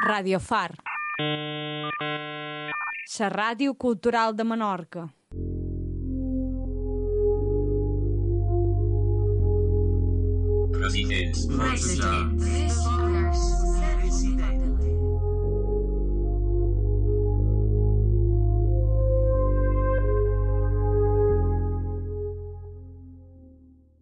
Radio 0.00 0.38
Far. 0.38 0.76
La 3.18 3.28
ràdio 3.28 3.74
cultural 3.74 4.36
de 4.36 4.44
Menorca. 4.44 5.08
Residents. 10.78 11.48
Residents. 11.50 12.44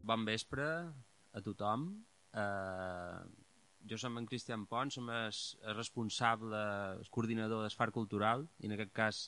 Bon 0.05 0.25
vespre 0.29 0.69
a 1.33 1.41
tothom. 1.41 1.89
Uh, 2.37 3.46
jo 3.91 3.99
som 3.99 4.17
en 4.19 4.27
Cristian 4.27 4.67
Pont, 4.67 4.93
som 4.93 5.09
el 5.11 5.77
responsable, 5.77 6.61
el 6.99 7.11
coordinador 7.11 7.65
d'Esfar 7.65 7.91
Cultural 7.95 8.47
i 8.61 8.69
en 8.69 8.77
aquest 8.77 8.95
cas 8.97 9.21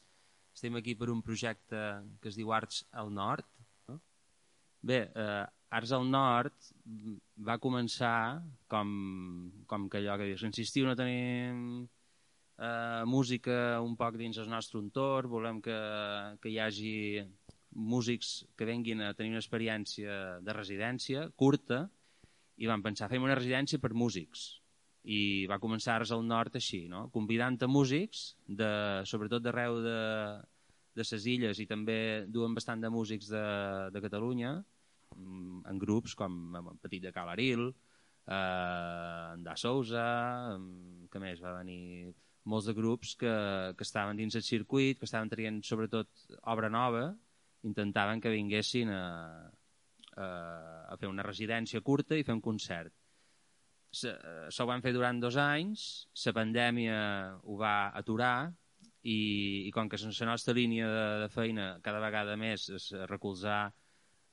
estem 0.55 0.79
aquí 0.79 0.97
per 0.99 1.11
un 1.13 1.23
projecte 1.23 1.81
que 2.23 2.31
es 2.33 2.39
diu 2.39 2.51
Arts 2.53 2.83
al 2.91 3.13
Nord. 3.15 3.47
No? 3.89 4.01
Bé, 4.83 5.05
uh, 5.15 5.45
Arts 5.79 5.93
al 5.95 6.09
Nord 6.09 6.73
va 7.47 7.61
començar 7.63 8.43
com, 8.73 8.89
com 9.71 9.87
que 9.91 10.01
allò 10.01 10.19
que 10.19 10.31
dius, 10.33 10.47
insistiu, 10.49 10.89
no 10.89 10.97
tenim 10.99 11.85
uh, 11.85 13.05
música 13.07 13.79
un 13.85 13.95
poc 14.01 14.19
dins 14.19 14.41
el 14.43 14.51
nostre 14.51 14.83
entorn, 14.83 15.31
volem 15.31 15.63
que, 15.63 15.79
que 16.43 16.51
hi 16.51 16.59
hagi 16.65 16.97
músics 17.79 18.41
que 18.57 18.67
venguin 18.67 19.05
a 19.05 19.13
tenir 19.15 19.37
una 19.37 19.45
experiència 19.45 20.41
de 20.43 20.57
residència 20.57 21.29
curta 21.37 21.85
i 22.59 22.67
van 22.67 22.83
pensar, 22.83 23.09
fem 23.11 23.23
una 23.23 23.37
residència 23.39 23.81
per 23.83 23.95
músics 23.95 24.49
i 25.09 25.47
va 25.49 25.61
començar 25.63 25.97
al 26.03 26.25
Nord 26.27 26.59
així, 26.59 26.87
no? 26.91 27.07
convidant 27.15 27.57
a 27.63 27.69
músics 27.71 28.35
de, 28.47 28.71
sobretot 29.09 29.43
d'arreu 29.43 29.79
de, 29.85 30.01
de 30.99 31.07
ses 31.07 31.27
illes 31.31 31.61
i 31.63 31.67
també 31.71 32.27
duen 32.29 32.55
bastant 32.55 32.83
de 32.83 32.91
músics 32.91 33.31
de, 33.31 33.45
de 33.95 34.03
Catalunya 34.05 34.57
mm, 35.17 35.63
en 35.71 35.79
grups 35.79 36.17
com 36.19 36.59
Petit 36.83 37.05
de 37.07 37.13
Calaril 37.15 37.69
eh, 37.71 39.35
en 39.37 39.45
Da 39.47 39.55
Sousa 39.57 40.09
que 41.11 41.23
més 41.23 41.41
va 41.45 41.61
venir 41.61 42.13
molts 42.49 42.69
de 42.69 42.75
grups 42.75 43.15
que, 43.21 43.33
que 43.77 43.87
estaven 43.87 44.19
dins 44.19 44.37
el 44.37 44.45
circuit 44.45 44.99
que 44.99 45.09
estaven 45.09 45.31
traient 45.31 45.63
sobretot 45.65 46.11
obra 46.43 46.69
nova 46.73 47.09
intentaven 47.69 48.21
que 48.21 48.35
vinguessin 48.35 48.91
a, 48.93 49.03
a, 50.19 50.29
a 50.93 50.97
fer 51.01 51.11
una 51.11 51.27
residència 51.27 51.83
curta 51.85 52.19
i 52.19 52.25
fer 52.27 52.37
un 52.37 52.45
concert. 52.45 52.95
Això 53.89 54.65
ho 54.65 54.69
van 54.69 54.83
fer 54.85 54.93
durant 54.93 55.21
dos 55.21 55.39
anys, 55.41 56.09
la 56.27 56.35
pandèmia 56.37 56.99
ho 57.45 57.57
va 57.57 57.91
aturar 57.97 58.51
i, 59.03 59.69
i 59.69 59.71
com 59.73 59.89
que 59.89 60.01
la 60.03 60.29
nostra 60.29 60.55
línia 60.55 60.89
de, 60.93 61.07
de 61.25 61.29
feina 61.33 61.69
cada 61.85 62.03
vegada 62.03 62.37
més 62.37 62.69
és 62.69 62.91
recolzar 63.09 63.71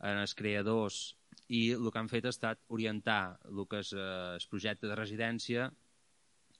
en 0.03 0.19
els 0.19 0.35
creadors 0.35 1.15
i 1.47 1.71
el 1.75 1.87
que 1.91 2.01
han 2.01 2.11
fet 2.11 2.25
ha 2.25 2.33
estat 2.33 2.61
orientar 2.73 3.37
el 3.47 3.63
que 3.69 3.79
és 3.83 3.93
eh, 3.93 4.35
el 4.35 4.47
projecte 4.51 4.89
de 4.89 4.97
residència 4.97 5.69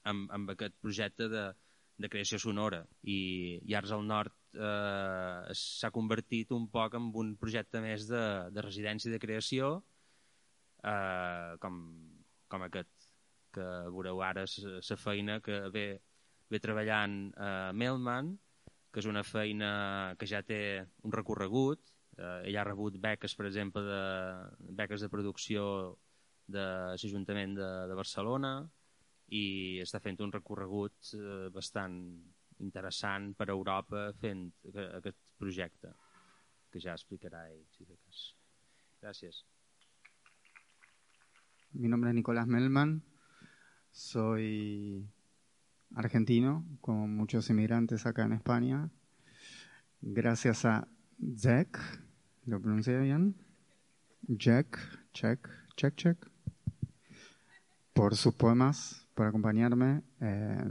amb, 0.06 0.32
amb 0.32 0.54
aquest 0.54 0.76
projecte 0.82 1.28
de, 1.32 1.46
de 1.98 2.12
creació 2.12 2.40
sonora 2.40 2.84
i, 3.02 3.60
i 3.66 3.76
Arts 3.76 3.94
al 3.96 4.06
Nord 4.08 4.36
eh, 4.56 5.56
s'ha 5.56 5.92
convertit 5.96 6.52
un 6.56 6.70
poc 6.72 6.96
en 7.00 7.12
un 7.14 7.36
projecte 7.42 7.82
més 7.84 8.08
de, 8.10 8.24
de 8.52 8.66
residència 8.66 9.12
de 9.12 9.20
creació 9.20 9.76
eh, 10.84 11.56
com, 11.62 11.84
com 12.48 12.66
aquest 12.68 13.12
que 13.56 13.68
veureu 13.92 14.20
ara 14.22 14.44
la 14.46 14.98
feina 15.00 15.40
que 15.40 15.62
ve, 15.72 15.86
ve 16.52 16.60
treballant 16.60 17.20
eh, 17.36 17.72
Melman 17.74 18.34
que 18.96 19.02
és 19.04 19.10
una 19.12 19.26
feina 19.28 20.16
que 20.16 20.28
ja 20.32 20.40
té 20.48 20.58
un 21.04 21.12
recorregut. 21.12 21.82
Eh, 22.16 22.48
ell 22.48 22.56
ha 22.56 22.64
rebut 22.64 22.96
beques 23.04 23.34
per 23.36 23.50
exemple 23.50 23.82
de, 23.84 24.04
beques 24.80 25.04
de 25.04 25.10
producció 25.12 25.66
de 26.48 26.64
l'Ajuntament 26.94 27.58
de, 27.58 27.68
de 27.90 27.98
Barcelona 28.00 28.54
i 29.36 29.82
està 29.84 30.00
fent 30.00 30.22
un 30.24 30.32
recorregut 30.32 31.12
eh, 31.18 31.50
bastant 31.52 31.98
interessant 32.64 33.34
per 33.36 33.50
a 33.50 33.56
Europa 33.56 34.08
fent 34.22 34.48
aquest 34.86 35.34
projecte 35.40 35.92
que 36.72 36.80
ja 36.84 36.96
explicarà 36.96 37.46
ell 37.50 37.64
si 37.72 37.86
de 37.88 37.96
cas. 37.96 38.22
Gràcies. 39.02 39.44
Mi 41.76 41.90
nombre 41.92 42.10
es 42.10 42.16
Nicolás 42.16 42.48
Melman, 42.48 43.02
soy 43.92 45.06
argentino, 45.96 46.66
como 46.82 47.08
muchos 47.08 47.50
inmigrantes 47.50 48.06
acá 48.06 48.24
en 48.24 48.34
España. 48.34 48.90
Gracias 50.02 50.66
a 50.66 50.88
Jack, 51.18 51.80
¿lo 52.46 52.62
pronuncié 52.62 53.00
bien? 53.00 53.36
Jack, 54.28 54.80
check, 55.14 55.48
check, 55.76 55.96
check, 55.96 56.18
por 57.94 58.16
sus 58.16 58.34
poemas, 58.34 59.08
por 59.14 59.28
acompañarme. 59.28 60.02
Eh, 60.20 60.64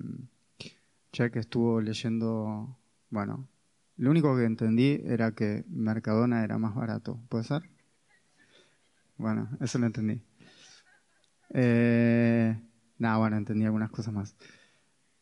Check 1.14 1.36
estuvo 1.36 1.80
leyendo, 1.80 2.76
bueno, 3.08 3.46
lo 3.98 4.10
único 4.10 4.36
que 4.36 4.46
entendí 4.46 5.00
era 5.06 5.30
que 5.30 5.64
Mercadona 5.68 6.42
era 6.42 6.58
más 6.58 6.74
barato, 6.74 7.20
¿puede 7.28 7.44
ser? 7.44 7.62
Bueno, 9.16 9.48
eso 9.60 9.78
lo 9.78 9.86
entendí. 9.86 10.20
Eh, 11.50 12.60
nada, 12.98 13.18
bueno, 13.18 13.36
entendí 13.36 13.64
algunas 13.64 13.92
cosas 13.92 14.12
más. 14.12 14.34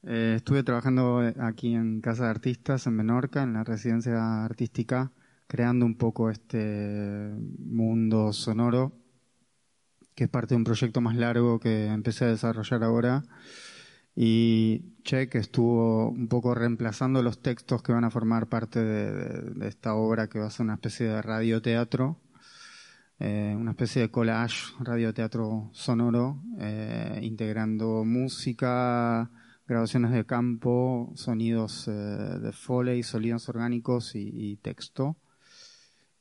Eh, 0.05 0.33
estuve 0.37 0.63
trabajando 0.63 1.31
aquí 1.41 1.75
en 1.75 2.01
Casa 2.01 2.25
de 2.25 2.31
Artistas 2.31 2.87
en 2.87 2.97
Menorca, 2.97 3.43
en 3.43 3.53
la 3.53 3.63
residencia 3.63 4.47
artística, 4.47 5.13
creando 5.47 5.85
un 5.85 5.99
poco 5.99 6.31
este 6.31 7.35
mundo 7.59 8.33
sonoro, 8.33 8.95
que 10.15 10.25
es 10.25 10.31
parte 10.31 10.55
de 10.55 10.57
un 10.57 10.65
proyecto 10.65 11.03
más 11.03 11.17
largo 11.17 11.61
que 11.61 11.89
empecé 11.89 12.25
a 12.25 12.29
desarrollar 12.29 12.83
ahora 12.83 13.25
y 14.15 14.93
Check 15.05 15.34
estuvo 15.37 16.11
un 16.11 16.28
poco 16.28 16.55
reemplazando 16.55 17.23
los 17.23 17.41
textos 17.41 17.83
que 17.83 17.93
van 17.93 18.05
a 18.05 18.11
formar 18.11 18.49
parte 18.49 18.83
de, 18.83 19.69
esta 19.69 19.95
obra 19.95 20.28
que 20.28 20.39
va 20.39 20.47
a 20.47 20.50
ser 20.50 20.65
una 20.65 20.75
especie 20.75 21.06
de 21.06 21.23
radioteatro, 21.23 22.21
eh, 23.19 23.55
una 23.56 23.73
especie 23.73 24.03
de 24.03 24.11
collage, 24.11 24.75
radioteatro 24.81 25.71
sonoro, 25.73 26.43
eh, 26.59 27.21
integrando 27.23 28.05
música, 28.05 29.31
grabaciones 29.67 30.12
de 30.12 30.27
campo, 30.27 31.12
sonidos 31.15 31.89
eh, 31.89 31.93
de 31.93 32.53
foley, 32.53 33.03
sonidos 33.03 33.49
orgánicos 33.49 34.12
y 34.15 34.56
texto. 34.56 35.17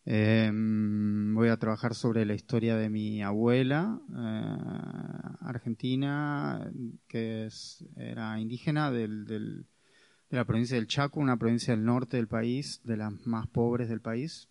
Eh, 0.05 0.51
voy 0.51 1.49
a 1.49 1.57
trabajar 1.57 1.93
sobre 1.93 2.25
la 2.25 2.33
historia 2.33 2.75
de 2.75 2.89
mi 2.89 3.21
abuela 3.21 3.99
eh, 4.09 5.37
argentina, 5.41 6.71
que 7.07 7.45
es, 7.45 7.85
era 7.95 8.39
indígena 8.39 8.89
del, 8.89 9.25
de 9.25 10.37
la 10.37 10.45
provincia 10.45 10.75
del 10.75 10.87
Chaco, 10.87 11.19
una 11.19 11.37
provincia 11.37 11.75
del 11.75 11.85
norte 11.85 12.17
del 12.17 12.27
país, 12.27 12.81
de 12.83 12.97
las 12.97 13.13
más 13.27 13.47
pobres 13.47 13.89
del 13.89 14.01
país. 14.01 14.49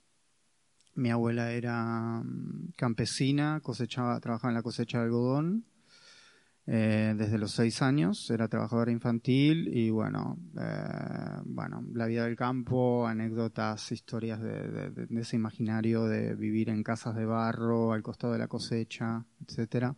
Mi 0.94 1.10
abuela 1.10 1.52
era 1.52 2.22
mm, 2.22 2.72
campesina, 2.76 3.60
cosechaba, 3.60 4.20
trabajaba 4.20 4.50
en 4.50 4.56
la 4.56 4.62
cosecha 4.62 4.98
de 4.98 5.04
algodón 5.04 5.64
eh, 6.66 7.14
desde 7.16 7.38
los 7.38 7.52
seis 7.52 7.82
años, 7.82 8.30
era 8.30 8.46
trabajadora 8.46 8.92
infantil 8.92 9.68
y 9.74 9.90
bueno, 9.90 10.38
eh, 10.56 11.19
bueno, 11.60 11.84
la 11.92 12.06
vida 12.06 12.24
del 12.24 12.36
campo, 12.36 13.06
anécdotas, 13.06 13.92
historias 13.92 14.40
de, 14.40 15.06
ese 15.10 15.36
imaginario 15.36 16.06
de 16.06 16.34
vivir 16.34 16.70
en 16.70 16.82
casas 16.82 17.14
de 17.14 17.26
barro 17.26 17.92
al 17.92 18.02
costado 18.02 18.32
de 18.32 18.38
la 18.38 18.48
cosecha, 18.48 19.26
etcétera. 19.46 19.94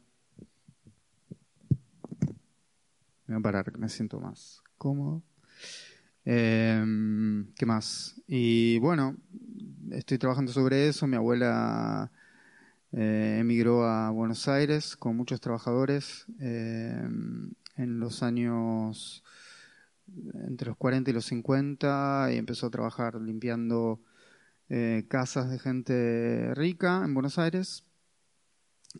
Voy 3.28 3.36
a 3.36 3.40
parar, 3.40 3.78
me 3.78 3.88
siento 3.88 4.18
más 4.18 4.60
cómodo. 4.76 5.22
Eh, 6.24 6.84
¿Qué 7.54 7.64
más? 7.64 8.20
Y 8.26 8.80
bueno, 8.80 9.16
estoy 9.92 10.18
trabajando 10.18 10.50
sobre 10.50 10.88
eso. 10.88 11.06
Mi 11.06 11.14
abuela 11.14 12.10
eh, 12.90 13.36
emigró 13.38 13.84
a 13.84 14.10
Buenos 14.10 14.48
Aires 14.48 14.96
con 14.96 15.16
muchos 15.16 15.40
trabajadores 15.40 16.26
eh, 16.40 17.08
en 17.76 18.00
los 18.00 18.24
años 18.24 19.22
entre 20.48 20.68
los 20.68 20.76
40 20.76 21.10
y 21.10 21.14
los 21.14 21.26
50 21.26 22.30
y 22.32 22.36
empezó 22.36 22.66
a 22.66 22.70
trabajar 22.70 23.14
limpiando 23.20 24.00
eh, 24.68 25.04
casas 25.08 25.50
de 25.50 25.58
gente 25.58 26.54
rica 26.54 27.02
en 27.04 27.14
Buenos 27.14 27.38
Aires 27.38 27.84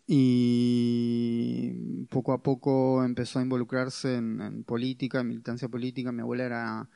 y 0.07 2.05
poco 2.09 2.33
a 2.33 2.41
poco 2.41 3.03
empezó 3.03 3.39
a 3.39 3.43
involucrarse 3.43 4.15
en, 4.15 4.63
política, 4.63 5.21
en 5.21 5.27
militancia 5.27 5.69
política. 5.69 6.11
Mi 6.11 6.21
abuela 6.21 6.43
era 6.45 6.89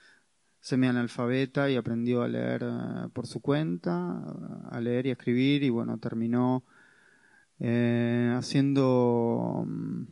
semi-analfabeta 0.62 1.70
y 1.70 1.76
aprendió 1.76 2.24
a 2.24 2.28
leer 2.28 2.66
por 3.14 3.28
su 3.28 3.42
cuenta, 3.42 4.24
a 4.70 4.80
leer 4.82 5.08
y 5.08 5.10
a 5.10 5.14
escribir 5.14 5.64
y 5.64 5.70
bueno, 5.70 5.98
terminó 6.00 6.64
eh, 7.60 8.34
haciendo 8.38 9.64
mm, 9.68 10.04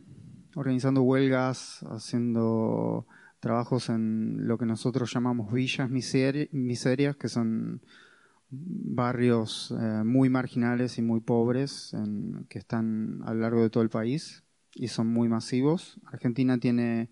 organizando 0.56 1.02
huelgas, 1.02 1.84
haciendo 1.90 3.06
trabajos 3.40 3.88
en 3.88 4.46
lo 4.46 4.58
que 4.58 4.66
nosotros 4.66 5.12
llamamos 5.12 5.52
villas 5.52 5.90
miseri- 5.90 6.48
miserias, 6.52 7.16
que 7.16 7.28
son 7.28 7.82
barrios 8.50 9.74
eh, 9.78 10.02
muy 10.04 10.28
marginales 10.30 10.98
y 10.98 11.02
muy 11.02 11.20
pobres 11.20 11.94
que 12.48 12.58
están 12.58 13.20
a 13.24 13.34
lo 13.34 13.40
largo 13.40 13.62
de 13.62 13.70
todo 13.70 13.82
el 13.82 13.90
país 13.90 14.44
y 14.74 14.88
son 14.88 15.08
muy 15.08 15.28
masivos. 15.28 16.00
Argentina 16.06 16.58
tiene 16.58 17.10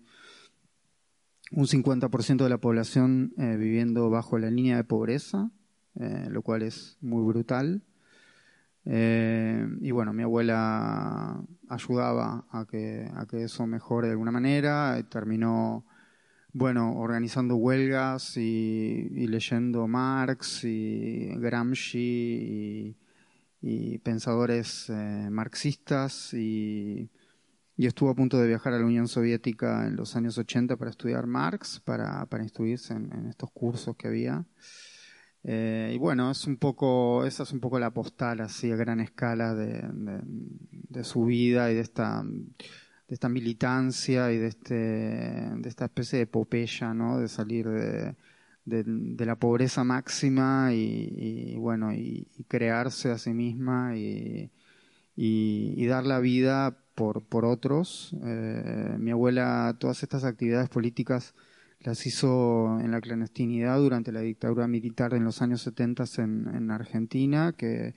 un 1.51 1.67
50% 1.67 2.43
de 2.43 2.49
la 2.49 2.57
población 2.57 3.33
eh, 3.37 3.55
viviendo 3.57 4.09
bajo 4.09 4.37
la 4.37 4.49
línea 4.49 4.77
de 4.77 4.83
pobreza, 4.83 5.51
eh, 5.99 6.27
lo 6.29 6.41
cual 6.41 6.63
es 6.63 6.97
muy 7.01 7.23
brutal. 7.23 7.83
Y 8.87 9.89
bueno, 9.89 10.13
mi 10.13 10.21
abuela 10.21 11.43
ayudaba 11.69 12.45
a 12.51 12.65
que, 12.65 13.09
a 13.15 13.25
que 13.25 13.43
eso 13.43 13.65
mejore 13.65 14.07
de 14.07 14.11
alguna 14.11 14.29
manera. 14.29 15.01
terminó, 15.09 15.85
bueno, 16.57 16.97
organizando 16.97 17.57
huelgas 17.57 18.37
y, 18.37 19.27
leyendo 19.27 19.89
Marx 19.89 20.63
y 20.63 21.33
Gramsci 21.35 21.99
y, 21.99 22.97
y 23.61 23.97
pensadores 23.97 24.89
eh, 24.89 25.27
marxistas 25.29 26.33
y, 26.33 27.09
estuvo 27.75 28.09
a 28.09 28.15
punto 28.15 28.37
de 28.37 28.47
viajar 28.47 28.71
a 28.71 28.79
la 28.79 28.85
Unión 28.85 29.09
Soviética 29.09 29.85
en 29.85 29.97
los 29.97 30.15
años 30.15 30.37
80 30.37 30.77
para 30.77 30.91
estudiar 30.91 31.27
Marx, 31.27 31.81
para, 31.81 32.25
para 32.27 32.43
instruirse 32.43 32.93
en, 32.93 33.25
estos 33.27 33.51
cursos 33.51 33.97
que 33.97 34.07
había. 34.07 34.45
Eh, 35.43 35.91
y 35.93 35.97
bueno, 35.97 36.31
es 36.31 36.47
un 36.47 36.55
poco, 36.55 37.25
esa 37.25 37.43
es 37.43 37.51
un 37.51 37.59
poco 37.59 37.79
la 37.79 37.91
postal 37.91 38.39
así 38.39 38.71
a 38.71 38.77
gran 38.77 39.01
escala 39.01 39.53
de- 39.55 40.21
de 40.71 41.03
su 41.03 41.25
vida 41.25 41.69
y 41.69 41.75
de 41.75 41.81
esta, 41.81 42.23
de 43.07 43.13
esta 43.13 43.29
militancia 43.29 44.31
y 44.31 44.37
de 44.37 44.47
este, 44.47 44.75
de 44.75 45.69
esta 45.69 45.85
especie 45.85 46.17
de 46.17 46.23
epopeya, 46.23 46.93
¿no? 46.93 47.19
De 47.19 47.27
salir 47.27 47.67
de, 47.69 48.15
de, 48.65 49.25
la 49.25 49.37
pobreza 49.37 49.83
máxima 49.83 50.73
y, 50.73 51.55
bueno, 51.57 51.93
y, 51.93 52.27
crearse 52.47 53.11
a 53.11 53.17
sí 53.17 53.33
misma 53.33 53.97
y, 53.97 54.51
y, 55.15 55.73
y 55.77 55.85
dar 55.87 56.05
la 56.05 56.19
vida 56.19 56.77
por, 56.95 57.23
por 57.25 57.45
otros. 57.45 58.15
Eh, 58.23 58.95
mi 58.99 59.11
abuela, 59.11 59.75
todas 59.79 60.01
estas 60.03 60.23
actividades 60.23 60.69
políticas 60.69 61.35
las 61.81 62.05
hizo 62.07 62.79
en 62.79 62.91
la 62.91 63.01
clandestinidad 63.01 63.77
durante 63.77 64.11
la 64.11 64.21
dictadura 64.21 64.67
militar 64.67 65.13
en 65.13 65.23
los 65.23 65.41
años 65.41 65.61
70 65.61 66.05
en, 66.17 66.47
en 66.55 66.71
Argentina, 66.71 67.53
que 67.55 67.93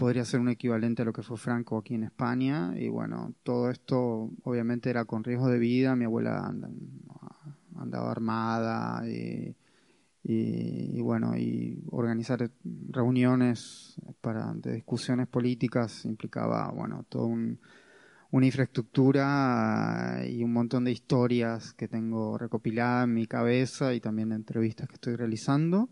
podría 0.00 0.24
ser 0.24 0.40
un 0.40 0.48
equivalente 0.48 1.02
a 1.02 1.04
lo 1.04 1.12
que 1.12 1.22
fue 1.22 1.36
Franco 1.36 1.76
aquí 1.76 1.94
en 1.94 2.04
España. 2.04 2.72
Y 2.74 2.88
bueno, 2.88 3.34
todo 3.42 3.70
esto 3.70 4.30
obviamente 4.44 4.88
era 4.88 5.04
con 5.04 5.22
riesgo 5.22 5.48
de 5.48 5.58
vida. 5.58 5.94
Mi 5.94 6.06
abuela 6.06 6.46
and- 6.46 6.64
andaba 7.76 8.10
armada 8.10 9.02
y, 9.06 9.54
bueno, 11.02 11.36
y 11.36 11.84
organizar 11.90 12.50
reuniones 12.88 14.00
para 14.22 14.54
de 14.54 14.72
discusiones 14.72 15.28
políticas 15.28 16.06
implicaba 16.06 16.70
bueno 16.70 17.04
todo 17.08 17.26
un 17.26 17.58
una 18.32 18.46
infraestructura 18.46 20.22
y 20.26 20.44
un 20.44 20.52
montón 20.52 20.84
de 20.84 20.92
historias 20.92 21.74
que 21.74 21.88
tengo 21.88 22.38
recopiladas 22.38 23.04
en 23.04 23.14
mi 23.14 23.26
cabeza 23.26 23.92
y 23.92 24.00
también 24.00 24.30
entrevistas 24.32 24.86
que 24.88 24.94
estoy 24.94 25.16
realizando. 25.16 25.88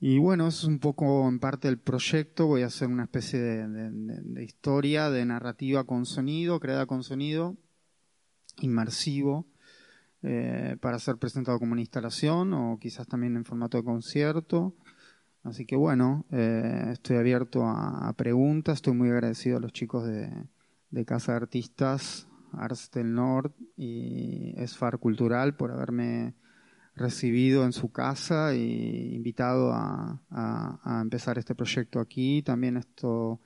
Y 0.00 0.18
bueno, 0.18 0.46
eso 0.46 0.66
es 0.66 0.68
un 0.68 0.78
poco 0.78 1.28
en 1.28 1.40
parte 1.40 1.66
del 1.66 1.78
proyecto. 1.78 2.46
Voy 2.46 2.62
a 2.62 2.66
hacer 2.66 2.88
una 2.88 3.04
especie 3.04 3.40
de, 3.40 4.44
historia, 4.44 5.10
de 5.10 5.24
narrativa 5.24 5.84
con 5.84 6.06
sonido, 6.06 6.60
creada 6.60 6.86
con 6.86 7.02
sonido, 7.02 7.56
inmersivo, 8.60 9.46
eh, 10.22 10.76
para 10.80 11.00
ser 11.00 11.16
presentado 11.16 11.58
como 11.58 11.72
una 11.72 11.80
instalación 11.80 12.52
o 12.54 12.78
quizás 12.80 13.08
también 13.08 13.36
en 13.36 13.44
formato 13.44 13.76
de 13.76 13.84
concierto. 13.84 14.76
Así 15.42 15.66
que 15.66 15.74
bueno, 15.74 16.26
eh, 16.30 16.90
estoy 16.92 17.16
abierto 17.16 17.64
a, 17.66 18.12
preguntas. 18.16 18.76
Estoy 18.76 18.94
muy 18.94 19.10
agradecido 19.10 19.56
a 19.56 19.60
los 19.60 19.72
chicos 19.72 20.06
de, 20.06 21.04
Casa 21.06 21.32
de 21.32 21.38
Artistas, 21.38 22.28
Ars 22.52 22.90
del 22.92 23.14
Nord 23.14 23.52
y 23.76 24.54
Esfar 24.58 24.98
Cultural 24.98 25.56
por 25.56 25.72
haberme 25.72 26.34
recibido 26.98 27.64
en 27.64 27.72
su 27.72 27.90
casa 27.90 28.54
y 28.54 29.14
invitado 29.14 29.72
a, 29.72 30.20
a- 30.30 30.80
a 30.82 31.00
empezar 31.00 31.38
este 31.38 31.54
proyecto 31.54 32.00
aquí. 32.00 32.42
También 32.42 32.76
esto 32.76 33.40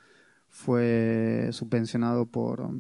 fue 0.49 1.49
subvencionado 1.53 2.27
por, 2.27 2.71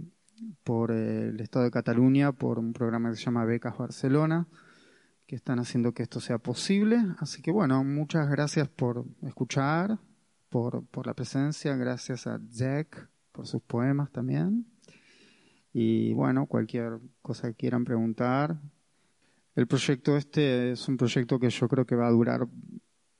por 0.65 0.91
el 0.91 1.41
Estado 1.41 1.65
de 1.67 1.71
Cataluña 1.71 2.33
por 2.33 2.59
un 2.59 2.73
programa 2.73 3.11
que 3.11 3.17
se 3.17 3.25
llama 3.25 3.45
Becas 3.45 3.77
Barcelona, 3.79 4.47
que 5.27 5.37
están 5.37 5.59
haciendo 5.59 5.93
que 5.93 6.03
esto 6.03 6.21
sea 6.21 6.39
posible. 6.39 6.99
Así 7.19 7.41
que 7.43 7.51
bueno, 7.53 7.83
muchas 7.85 8.29
gracias 8.29 8.69
por 8.69 9.05
escuchar, 9.23 9.99
por, 10.51 10.85
por 10.87 11.07
la 11.07 11.15
presencia, 11.15 11.75
gracias 11.77 12.27
a 12.27 12.41
Jack 12.51 13.09
por 13.33 13.47
sus 13.47 13.63
poemas 13.63 14.11
también. 14.11 14.67
Y 15.73 16.13
bueno, 16.13 16.45
cualquier 16.47 16.99
cosa 17.23 17.49
que 17.49 17.55
quieran 17.55 17.85
preguntar. 17.85 18.61
El 19.54 19.66
proyecto 19.66 20.16
este 20.16 20.72
es 20.72 20.88
un 20.88 20.96
proyecto 20.96 21.38
que 21.38 21.50
yo 21.50 21.69
creo 21.69 21.84
que 21.84 21.94
va 21.94 22.06
a 22.06 22.10
durar 22.10 22.49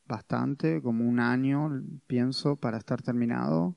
bastante, 0.07 0.81
como 0.81 1.07
un 1.07 1.21
año, 1.21 1.83
pienso, 2.07 2.57
para 2.57 2.79
estar 2.79 3.03
terminado. 3.03 3.77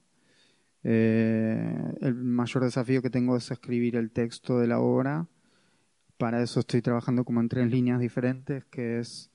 Eh, 0.83 1.95
el 2.01 2.15
mayor 2.15 2.63
desafío 2.63 3.01
que 3.01 3.09
tengo 3.09 3.35
es 3.35 3.51
escribir 3.51 3.97
el 3.97 4.11
texto 4.11 4.59
de 4.59 4.67
la 4.67 4.79
obra. 4.79 5.27
Para 6.17 6.41
eso 6.41 6.61
estoy 6.61 6.81
trabajando 6.81 7.25
como 7.25 7.41
en 7.41 7.49
tres 7.49 7.69
líneas 7.69 7.99
diferentes, 7.99 8.63
que 8.65 8.99
es, 8.99 9.31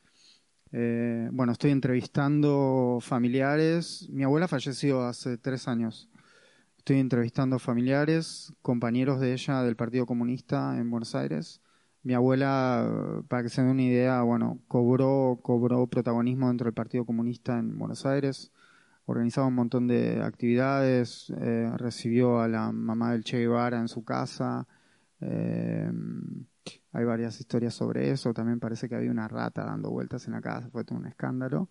eh, 0.72 1.28
bueno, 1.32 1.52
estoy 1.52 1.72
entrevistando 1.72 3.00
familiares. 3.02 4.08
Mi 4.10 4.24
abuela 4.24 4.48
falleció 4.48 5.02
hace 5.02 5.36
tres 5.36 5.68
años. 5.68 6.08
Estoy 6.78 6.98
entrevistando 6.98 7.58
familiares, 7.58 8.54
compañeros 8.62 9.20
de 9.20 9.34
ella 9.34 9.62
del 9.62 9.76
Partido 9.76 10.06
Comunista 10.06 10.78
en 10.78 10.90
Buenos 10.90 11.14
Aires. 11.14 11.60
Mi 12.02 12.14
abuela, 12.14 13.22
para 13.28 13.42
que 13.42 13.50
se 13.50 13.60
den 13.62 13.70
una 13.72 13.82
idea, 13.82 14.22
bueno, 14.22 14.60
cobró, 14.68 15.38
cobró 15.42 15.86
protagonismo 15.86 16.48
dentro 16.48 16.64
del 16.66 16.74
Partido 16.74 17.04
Comunista 17.04 17.58
en 17.58 17.78
Buenos 17.78 18.06
Aires, 18.06 18.52
organizaba 19.06 19.46
un 19.48 19.54
montón 19.54 19.86
de 19.86 20.22
actividades, 20.22 21.30
eh, 21.40 21.70
recibió 21.76 22.40
a 22.40 22.48
la 22.48 22.72
mamá 22.72 23.12
del 23.12 23.24
Che 23.24 23.38
Guevara 23.38 23.80
en 23.80 23.88
su 23.88 24.04
casa. 24.04 24.66
eh, 25.20 25.90
hay 26.92 27.04
varias 27.04 27.38
historias 27.40 27.74
sobre 27.74 28.10
eso. 28.10 28.32
También 28.34 28.60
parece 28.60 28.88
que 28.88 28.94
había 28.96 29.10
una 29.10 29.28
rata 29.28 29.64
dando 29.64 29.90
vueltas 29.90 30.26
en 30.26 30.32
la 30.32 30.40
casa, 30.40 30.68
fue 30.70 30.84
todo 30.84 30.98
un 30.98 31.06
escándalo. 31.06 31.68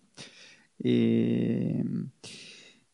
Eh, 0.78 1.84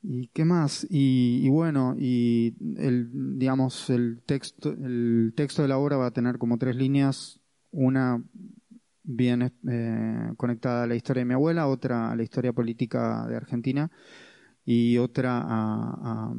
¿Y 0.08 0.28
qué 0.28 0.44
más? 0.44 0.86
Y, 0.88 1.40
y 1.44 1.48
bueno, 1.50 1.96
y 1.98 2.54
el, 2.78 3.38
digamos, 3.38 3.90
el 3.90 4.22
texto, 4.24 4.70
el 4.72 5.32
texto 5.36 5.62
de 5.62 5.68
la 5.68 5.78
obra 5.78 5.96
va 5.96 6.06
a 6.06 6.10
tener 6.12 6.38
como 6.38 6.58
tres 6.58 6.76
líneas, 6.76 7.40
una 7.72 8.22
bien 9.02 9.42
eh, 9.68 10.32
conectada 10.36 10.84
a 10.84 10.86
la 10.86 10.94
historia 10.96 11.22
de 11.22 11.26
mi 11.26 11.34
abuela, 11.34 11.68
otra 11.68 12.10
a 12.12 12.16
la 12.16 12.22
historia 12.24 12.52
política 12.52 13.26
de 13.28 13.36
Argentina 13.36 13.90
y 14.66 14.98
otra 14.98 15.38
a, 15.40 16.30
a- 16.32 16.34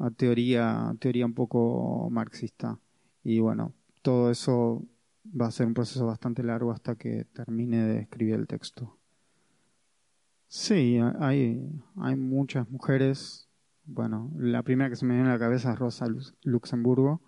a 0.00 0.10
teoría, 0.12 0.94
teoría 1.00 1.26
un 1.26 1.34
poco 1.34 2.08
marxista. 2.10 2.78
Y 3.24 3.40
bueno, 3.40 3.74
todo 4.02 4.30
eso 4.30 4.86
va 5.40 5.46
a 5.48 5.50
ser 5.52 5.66
un 5.68 5.74
proceso 5.74 6.06
bastante 6.06 6.42
largo 6.44 6.72
hasta 6.72 6.96
que 6.96 7.26
termine 7.26 7.84
de 7.86 8.00
escribir 8.02 8.34
el 8.36 8.46
texto. 8.48 8.97
Sí, 10.48 10.98
hay, 11.20 11.68
hay 11.96 12.16
muchas 12.16 12.68
mujeres. 12.70 13.48
Bueno, 13.84 14.30
la 14.36 14.62
primera 14.62 14.90
que 14.90 14.96
se 14.96 15.04
me 15.06 15.14
viene 15.14 15.28
a 15.30 15.32
la 15.34 15.38
cabeza 15.38 15.72
es 15.72 15.78
Rosa 15.78 16.06
Lux- 16.06 16.34
Luxemburgo, 16.42 17.20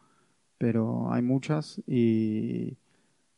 pero 0.59 1.13
hay 1.13 1.23
muchas 1.23 1.83
y, 1.87 2.77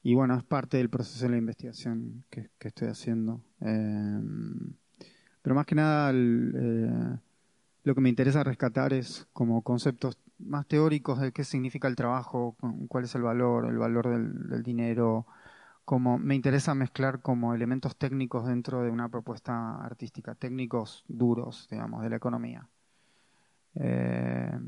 y 0.03 0.15
bueno, 0.15 0.37
es 0.37 0.45
parte 0.45 0.79
del 0.79 0.91
proceso 0.91 1.27
de 1.27 1.33
la 1.33 1.39
investigación 1.39 2.25
que, 2.31 2.51
que 2.59 2.69
estoy 2.69 2.89
haciendo. 2.89 3.43
Eh, 3.63 4.21
pero 5.43 5.55
más 5.55 5.67
que 5.67 5.75
nada, 5.75 6.11
el, 6.11 6.53
eh, 6.57 7.19
lo 7.85 7.95
que 7.95 8.01
me 8.01 8.09
interesa 8.09 8.45
rescatar 8.45 8.93
es 8.93 9.27
como 9.33 9.63
conceptos 9.63 10.19
más 10.39 10.67
teóricos 10.67 11.21
de 11.21 11.33
qué 11.33 11.45
significa 11.45 11.89
el 11.89 11.97
trabajo, 11.97 12.57
cu- 12.61 12.87
cuál 12.89 13.05
es 13.05 13.15
el 13.15 13.23
valor, 13.23 13.67
el 13.67 13.79
valor 13.79 14.09
del 14.11 14.63
dinero, 14.63 15.27
como 15.85 16.19
me 16.19 16.35
interesa 16.35 16.75
mezclar 16.75 17.21
como 17.23 17.55
elementos 17.55 17.97
técnicos 17.97 18.47
dentro 18.47 18.83
de 18.83 18.91
una 18.91 19.09
propuesta 19.09 19.77
artística, 19.85 20.35
técnicos 20.35 21.05
duros, 21.09 21.69
digamos, 21.71 22.03
de 22.03 22.11
la 22.11 22.17
economía. 22.17 22.69
Eh, 23.75 24.59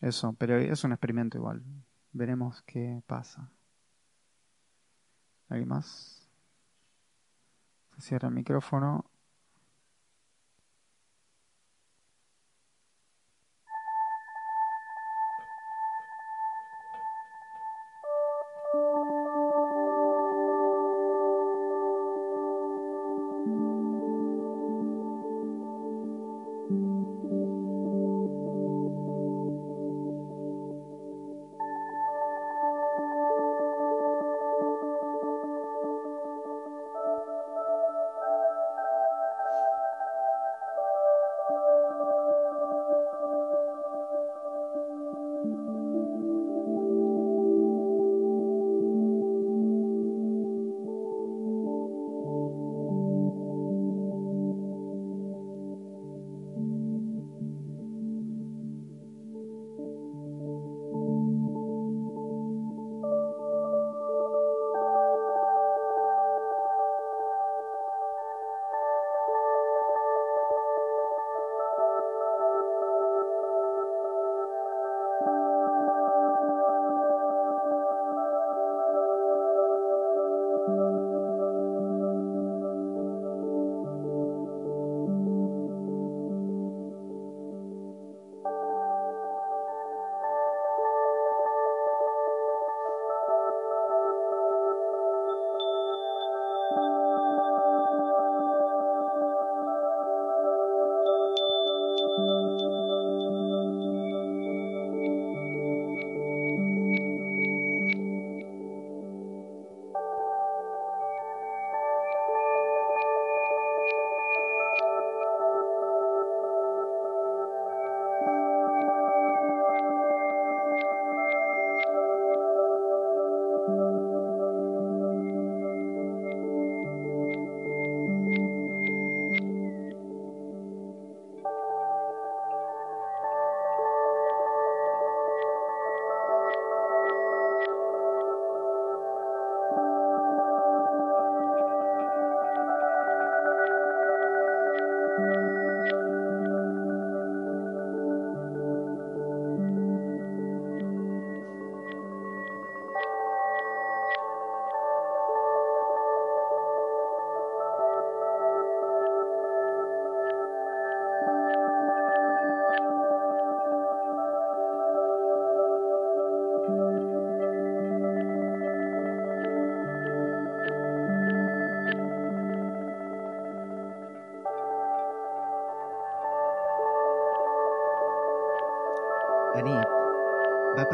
eso, 0.00 0.34
pero 0.34 0.56
es 0.58 0.84
un 0.84 0.92
experimento 0.92 1.38
igual. 1.38 1.62
Veremos 2.12 2.62
qué 2.62 3.02
pasa. 3.06 3.50
¿Alguien 5.48 5.68
más? 5.68 6.28
Se 7.96 8.02
cierra 8.02 8.28
el 8.28 8.34
micrófono. 8.34 9.04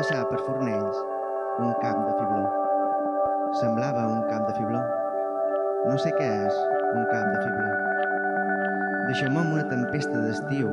Passar 0.00 0.22
per 0.30 0.38
Fornells 0.46 0.96
un 1.60 1.74
camp 1.82 1.98
de 2.06 2.12
fibló. 2.16 2.44
Semblava 3.60 4.06
un 4.08 4.22
camp 4.30 4.46
de 4.48 4.54
fibló. 4.56 4.80
No 5.84 5.96
sé 6.00 6.12
què 6.16 6.28
és 6.46 6.60
un 6.96 7.04
camp 7.10 7.26
de 7.34 7.42
fibló. 7.42 7.66
Deixeu-me 9.10 9.42
amb 9.42 9.58
una 9.58 9.66
tempesta 9.68 10.22
d'estiu 10.24 10.72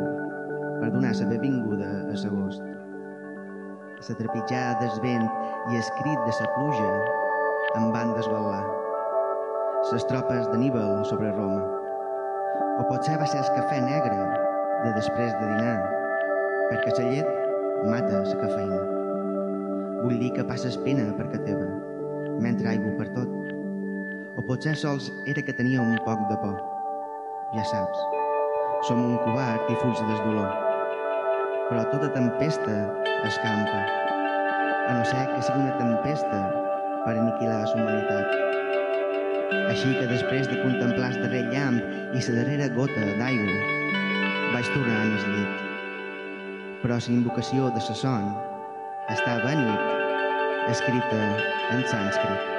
per 0.79 0.93
donar 0.95 1.11
la 1.19 1.27
benvinguda 1.33 1.89
a 2.05 2.15
l'agost. 2.23 2.63
La 4.07 4.17
trepitjada 4.21 4.79
del 4.79 4.95
vent 5.03 5.27
i 5.73 5.81
el 5.81 5.93
crit 5.99 6.23
de 6.23 6.33
la 6.39 6.51
pluja 6.55 6.91
em 7.81 7.91
van 7.97 8.15
desvelar. 8.15 8.63
Les 9.91 10.07
tropes 10.07 10.47
d'Aníbal 10.53 11.03
sobre 11.09 11.33
Roma. 11.35 11.65
O 12.79 12.87
potser 12.87 13.19
va 13.19 13.27
ser 13.27 13.43
el 13.43 13.55
cafè 13.57 13.83
negre 13.83 14.21
de 14.85 14.99
després 15.01 15.35
de 15.41 15.55
dinar, 15.55 15.79
perquè 16.69 16.95
la 17.01 17.09
llet 17.11 17.89
mata 17.91 18.23
la 18.23 18.45
cafeïna. 18.45 18.96
Vull 20.07 20.21
dir 20.21 20.29
que 20.37 20.43
passes 20.47 20.77
pena 20.85 21.03
perquè 21.17 21.41
teva, 21.43 21.65
mentre 22.39 22.69
aigua 22.71 22.93
per 22.95 23.09
tot. 23.11 23.49
O 24.39 24.43
potser 24.47 24.71
sols 24.79 25.09
era 25.27 25.41
que 25.43 25.55
tenia 25.57 25.81
un 25.83 25.97
poc 26.05 26.21
de 26.29 26.37
por. 26.39 26.53
Ja 27.51 27.65
saps, 27.67 28.05
som 28.87 29.01
un 29.03 29.17
covard 29.25 29.67
i 29.67 29.75
fuig 29.81 29.99
des 30.07 30.21
dolor. 30.23 30.53
Però 31.67 31.83
tota 31.91 32.07
tempesta 32.13 32.77
escampa, 33.27 33.81
a 34.87 34.95
no 34.95 35.03
ser 35.11 35.25
que 35.33 35.41
sigui 35.49 35.65
una 35.65 35.75
tempesta 35.75 36.39
per 37.03 37.17
aniquilar 37.17 37.59
la 37.65 37.75
humanitat. 37.75 39.51
Així 39.73 39.91
que 39.99 40.07
després 40.13 40.47
de 40.47 40.61
contemplar 40.63 41.11
el 41.17 41.21
darrer 41.25 41.43
llamp 41.51 41.83
i 42.15 42.23
la 42.29 42.37
darrera 42.39 42.71
gota 42.79 43.11
d'aigua, 43.19 43.59
vaig 44.55 44.71
tornar 44.71 45.03
al 45.03 45.13
llit. 45.35 45.61
Però 46.79 46.95
la 46.95 47.15
invocació 47.19 47.67
de 47.75 47.83
la 47.91 48.01
son 48.05 48.31
està 49.11 49.39
benit, 49.43 49.96
è 50.67 50.73
scritta 50.73 51.15
in 51.71 51.83
sanscrito. 51.85 52.56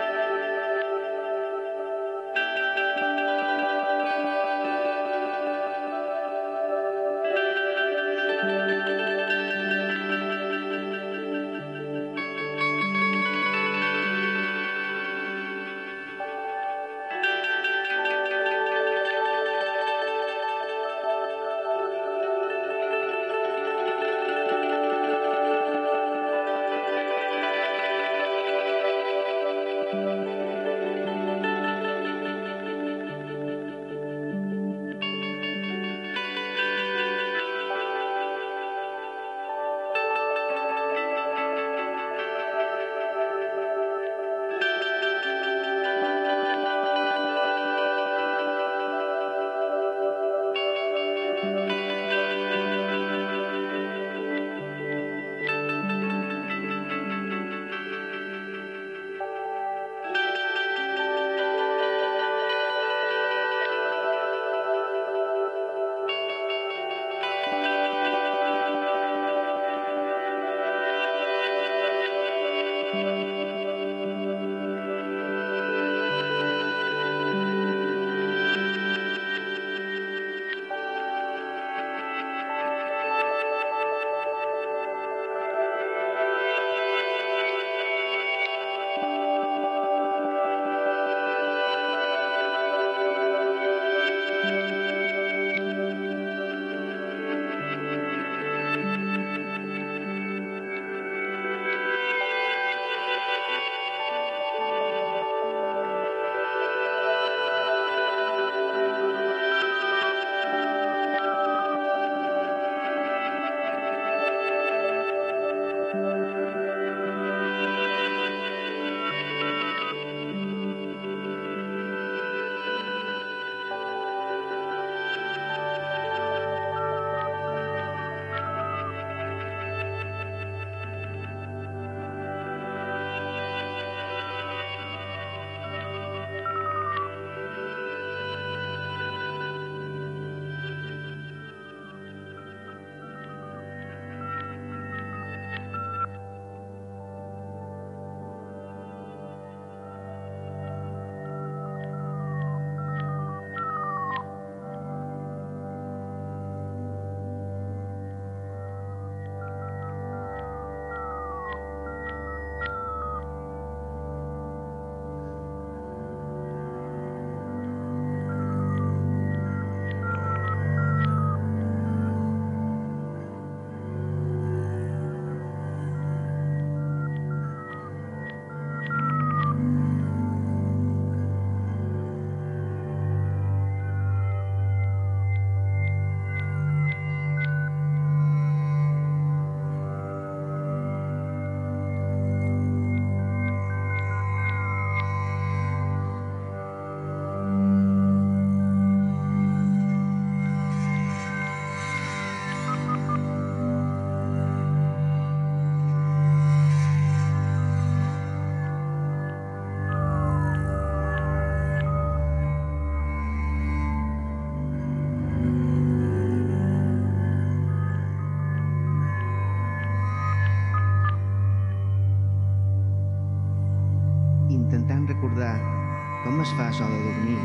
Es 226.49 226.55
fa 226.57 226.73
sol 226.73 226.89
de 226.89 227.01
dormir. 227.05 227.39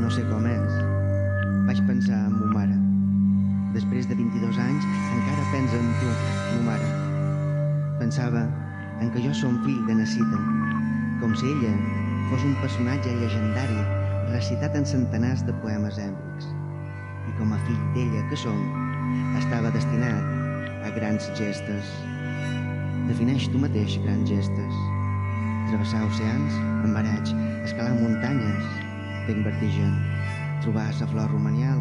No 0.00 0.08
sé 0.12 0.22
com 0.30 0.46
és. 0.48 0.76
Vaig 1.68 1.80
pensar 1.88 2.20
en 2.28 2.36
mo 2.38 2.46
mare. 2.54 2.76
Després 3.74 4.08
de 4.08 4.16
22 4.16 4.60
anys 4.62 4.86
encara 5.16 5.44
pensa 5.52 5.76
en 5.76 5.90
tu, 6.00 6.12
mo 6.54 6.62
mare. 6.70 6.88
Pensava 8.00 8.46
en 9.04 9.12
que 9.12 9.24
jo 9.26 9.34
som 9.36 9.58
fill 9.66 9.82
de 9.90 9.98
Necita, 10.00 10.40
com 11.20 11.36
si 11.36 11.50
ella 11.52 11.74
fos 12.30 12.48
un 12.48 12.56
personatge 12.62 13.12
llegendari 13.20 13.84
recitat 14.32 14.78
en 14.80 14.88
centenars 14.88 15.44
de 15.44 15.52
poemes 15.60 16.00
èpics. 16.00 16.48
I 17.28 17.36
com 17.36 17.52
a 17.52 17.62
fill 17.68 17.86
d'ella 17.98 18.24
que 18.32 18.40
som, 18.46 18.64
estava 19.42 19.74
destinat 19.76 20.86
a 20.88 20.94
grans 20.96 21.28
gestes. 21.36 21.96
Defineix 23.12 23.50
tu 23.52 23.60
mateix 23.60 24.00
grans 24.06 24.30
gestes. 24.32 24.85
Travessar 25.66 26.02
oceans 26.06 26.58
en 26.84 26.92
mareig, 26.94 27.32
escalar 27.66 27.94
muntanyes, 27.98 28.66
ben 29.26 29.42
vertigen, 29.42 29.94
trobar 30.62 30.88
la 31.00 31.08
flor 31.12 31.30
romanial, 31.34 31.80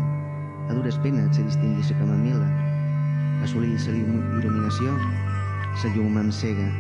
a 0.69 0.74
dures 0.74 0.98
penes 1.06 1.36
se 1.38 1.45
distingui 1.45 1.86
la 1.89 2.00
camamila, 2.02 2.48
assolir 3.45 3.78
la 3.78 3.98
il·luminació, 4.02 4.95
la 5.84 5.98
llum 5.98 6.17
amb 6.24 6.34
cega, 6.34 6.71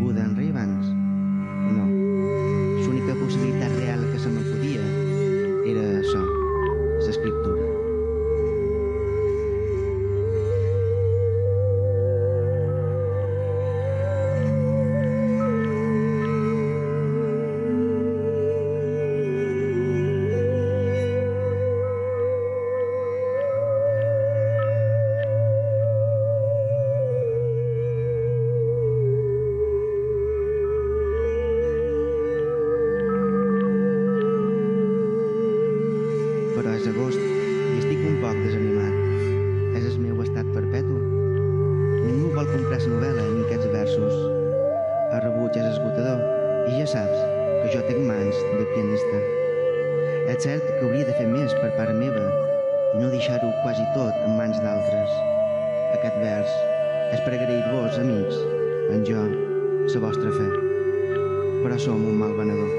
Buda 0.00 0.24
en 0.24 0.34
rei 0.36 0.50
abans? 0.50 0.99
Jo 47.70 47.80
tinc 47.86 48.02
mans 48.02 48.34
de 48.58 48.64
pianista. 48.72 49.18
És 50.30 50.42
cert 50.42 50.64
que 50.66 50.86
hauria 50.86 51.06
de 51.06 51.14
fer 51.14 51.26
més 51.30 51.52
per 51.60 51.70
part 51.76 51.94
meva 51.94 52.24
i 52.96 52.98
no 52.98 53.10
deixar-ho 53.12 53.50
quasi 53.62 53.84
tot 53.94 54.16
en 54.26 54.34
mans 54.38 54.58
d'altres. 54.64 55.12
Aquest 55.94 56.18
vers 56.22 56.50
és 57.14 57.22
per 57.22 57.36
agrair-vos, 57.36 58.00
amics, 58.02 58.40
en 58.90 59.06
jo, 59.06 59.22
la 59.86 60.02
vostra 60.02 60.34
fe. 60.34 60.48
Però 61.62 61.78
som 61.78 62.02
un 62.10 62.18
mal 62.18 62.34
venedor. 62.38 62.74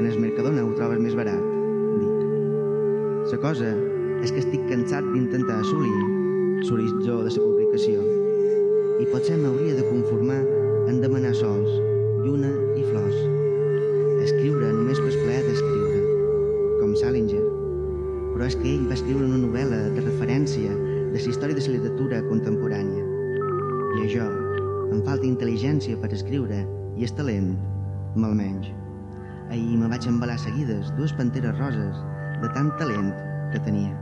En 0.00 0.10
el 0.10 0.18
Mercadona 0.22 0.66
ho 0.66 0.74
trobes 0.74 1.02
més 1.02 1.14
barat, 1.18 1.48
dic. 2.02 3.32
La 3.32 3.40
cosa 3.46 3.72
és 4.24 4.34
que 4.34 4.42
estic 4.42 4.66
cansat 4.70 5.06
d'intentar 5.14 5.62
assolir 5.62 5.94
l'horitzó 6.66 7.22
de 7.22 7.30
la 7.30 7.42
publicació 7.46 8.02
i 8.98 9.06
potser 9.14 9.38
m'hauria 9.38 9.78
de 9.78 9.86
conformar 9.94 10.42
en 10.90 11.02
demanar 11.04 11.36
sols, 11.38 11.70
lluna 12.26 12.50
i 12.74 12.86
flors. 12.90 13.37
Escriure 14.28 14.66
només 14.76 14.98
per 15.00 15.12
plaer 15.22 15.40
d'escriure, 15.46 16.00
com 16.82 16.90
Salinger. 17.00 17.40
Però 18.34 18.44
és 18.44 18.56
que 18.60 18.66
ell 18.74 18.82
va 18.90 18.96
escriure 18.98 19.24
una 19.24 19.38
novel·la 19.40 19.78
de 19.94 20.02
referència 20.02 20.74
de 20.74 21.14
la 21.14 21.22
història 21.30 21.56
de 21.56 21.62
la 21.64 21.72
literatura 21.76 22.18
contemporània. 22.26 23.06
I 23.96 24.02
a 24.04 24.10
jo 24.12 24.26
em 24.92 25.00
falta 25.06 25.24
intel·ligència 25.30 25.96
per 26.02 26.12
escriure 26.12 26.60
i 27.00 27.08
el 27.08 27.14
talent 27.16 27.54
me'l 28.18 28.36
menys. 28.42 28.68
Ahir 29.48 29.80
me 29.80 29.88
vaig 29.94 30.10
embalar 30.12 30.36
seguides 30.44 30.92
dues 31.00 31.16
panteres 31.16 31.56
roses 31.56 32.04
de 32.42 32.52
tant 32.58 32.68
talent 32.82 33.14
que 33.54 33.64
tenia. 33.64 33.96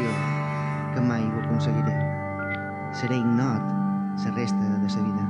Sensació 0.00 0.94
que 0.94 1.00
mai 1.00 1.22
ho 1.24 1.40
aconseguiré. 1.44 1.94
Seré 3.00 3.18
ignot 3.20 3.62
la 4.24 4.30
resta 4.34 4.58
de 4.58 4.68
la 4.70 4.78
vida. 4.78 5.24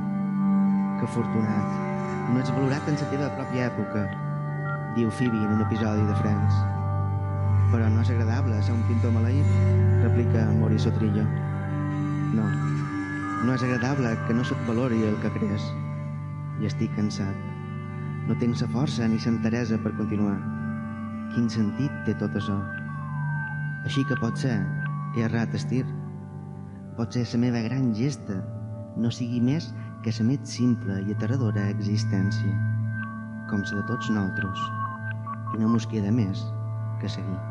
Que 0.99 1.05
afortunat. 1.05 1.67
No 2.31 2.39
ets 2.39 2.51
valorat 2.51 2.87
en 2.87 2.95
la 2.95 3.09
teva 3.11 3.29
pròpia 3.35 3.67
època, 3.67 4.05
diu 4.95 5.11
Phoebe 5.11 5.37
en 5.37 5.53
un 5.57 5.61
episodi 5.61 6.03
de 6.07 6.15
Friends. 6.21 6.55
Però 7.71 7.89
no 7.89 8.01
és 8.01 8.09
agradable 8.09 8.61
ser 8.61 8.73
un 8.73 8.83
pintor 8.87 9.11
maleït, 9.11 9.47
replica 10.03 10.47
Maurice 10.59 10.91
Trillo. 10.97 11.25
No, 12.35 12.47
no 13.45 13.53
és 13.53 13.63
agradable 13.63 14.15
que 14.27 14.33
no 14.33 14.43
se't 14.43 14.67
valori 14.67 15.03
el 15.07 15.17
que 15.21 15.31
crees. 15.37 15.63
I 16.61 16.69
estic 16.69 16.93
cansat. 16.95 17.35
No 18.27 18.37
tinc 18.37 18.59
la 18.61 18.69
força 18.71 19.07
ni 19.07 19.17
la 19.17 19.31
enteresa 19.33 19.79
per 19.81 19.95
continuar. 19.97 20.37
Quin 21.33 21.49
sentit 21.49 21.91
té 22.05 22.13
tot 22.15 22.35
això? 22.35 22.59
Així 23.85 24.05
que 24.07 24.19
potser 24.21 24.55
he 25.15 25.25
errat 25.25 25.55
estir 25.57 25.83
potser 26.97 27.23
la 27.33 27.39
meva 27.41 27.61
gran 27.65 27.93
gesta 27.97 28.35
no 29.01 29.11
sigui 29.13 29.39
més 29.41 29.69
que 30.05 30.13
la 30.17 30.27
més 30.27 30.49
simple 30.53 30.99
i 31.07 31.15
aterradora 31.15 31.69
existència, 31.73 32.57
com 33.49 33.63
la 33.63 33.79
de 33.79 33.85
tots 33.89 34.09
nosaltres, 34.09 34.67
i 35.55 35.61
no 35.61 35.71
mos 35.71 35.87
queda 35.93 36.11
més 36.11 36.43
que 37.01 37.09
seguir. 37.09 37.50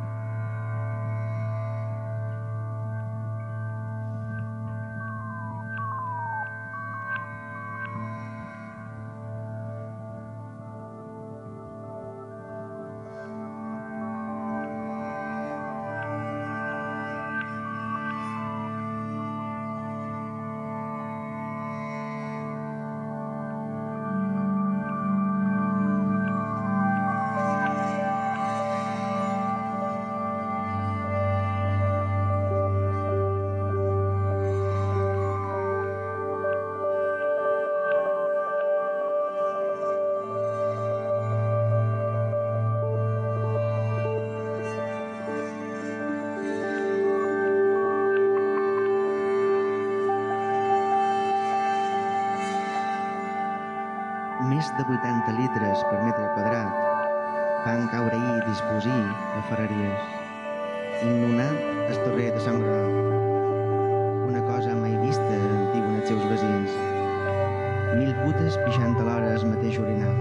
De 54.80 54.96
80 54.96 55.32
litres 55.36 55.82
per 55.90 55.98
metre 56.00 56.28
quadrat 56.32 56.70
van 57.66 57.82
caure 57.92 58.16
a 58.16 58.36
disposir 58.46 59.00
a 59.36 59.42
Ferreries, 59.50 60.06
inundant 61.04 61.58
el 61.90 61.98
torrer 62.06 62.30
de 62.32 62.40
Sant 62.46 62.62
Granal. 62.62 62.94
Una 64.30 64.40
cosa 64.48 64.72
mai 64.78 64.96
vista, 65.02 65.36
diuen 65.74 65.98
els 65.98 66.08
seus 66.08 66.24
veïns. 66.32 66.78
Mil 67.98 68.16
putes 68.22 68.56
pixant 68.64 68.96
alhora 69.04 69.36
el 69.36 69.46
mateix 69.52 69.76
orinal. 69.84 70.16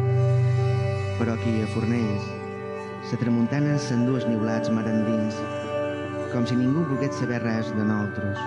Però 1.22 1.38
aquí 1.38 1.56
a 1.64 1.72
Fornells, 1.72 2.30
la 3.14 3.24
tramuntana 3.24 3.80
s'endú 3.80 4.20
els 4.20 4.28
niulats 4.28 4.74
marandins, 4.76 5.40
com 6.34 6.44
si 6.50 6.60
ningú 6.60 6.84
volgués 6.92 7.16
saber 7.22 7.40
res 7.48 7.72
de 7.78 7.84
nosaltres, 7.86 8.44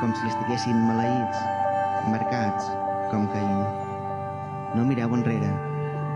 com 0.00 0.16
si 0.16 0.30
estiguessin 0.32 0.86
maleïts, 0.88 1.48
marcats 2.14 2.72
com 3.12 3.28
Caín. 3.34 3.93
No 4.74 4.82
mireu 4.82 5.12
enrere, 5.14 5.52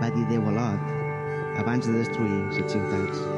va 0.03 0.11
dir 0.15 0.25
Déu 0.27 0.49
a 0.51 0.55
Lot, 0.57 0.95
abans 1.63 1.87
de 1.87 1.95
destruir 2.01 2.41
les 2.59 2.73
ciutats. 2.75 3.38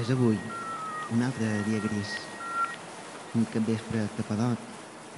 És 0.00 0.08
avui 0.08 0.38
un 1.12 1.22
altre 1.26 1.46
dia 1.66 1.78
gris. 1.84 2.12
Un 3.36 3.42
capvespre 3.52 4.06
tapadot, 4.16 4.60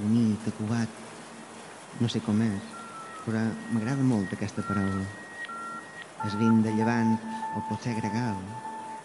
unit, 0.03 0.47
acubat. 0.51 0.97
No 2.01 2.09
sé 2.11 2.19
com 2.27 2.41
és, 2.43 2.65
però 3.23 3.45
m'agrada 3.71 4.03
molt 4.09 4.33
aquesta 4.35 4.65
paraula. 4.67 5.05
És 6.27 6.35
vin 6.41 6.59
de 6.65 6.73
llevant 6.75 7.13
o 7.55 7.63
potser 7.69 7.95
gregal, 8.01 8.41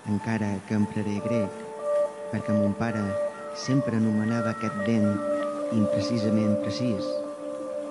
encara 0.09 0.49
que 0.65 0.79
empraré 0.79 1.19
grec, 1.27 1.61
perquè 2.31 2.57
mon 2.57 2.73
pare 2.81 3.03
sempre 3.67 4.01
anomenava 4.01 4.55
aquest 4.55 4.81
vent 4.89 5.13
imprecisament 5.77 6.57
precís. 6.65 7.05